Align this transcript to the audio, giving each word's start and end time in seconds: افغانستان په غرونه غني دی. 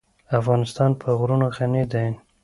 افغانستان 0.39 0.91
په 1.01 1.07
غرونه 1.17 1.47
غني 1.57 1.83
دی. 1.91 2.07